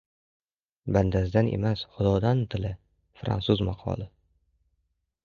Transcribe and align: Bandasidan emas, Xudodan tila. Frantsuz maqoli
Bandasidan 0.95 1.51
emas, 1.57 1.83
Xudodan 1.99 2.41
tila. 2.53 2.71
Frantsuz 3.21 3.63
maqoli 3.69 4.09